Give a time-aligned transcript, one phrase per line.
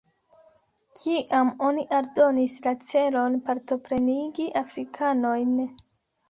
[1.01, 5.55] Kiam oni aldonis la celon partoprenigi afrikanojn?